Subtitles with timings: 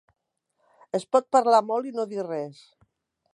[0.99, 2.65] Es pot parlar molt i no dir res.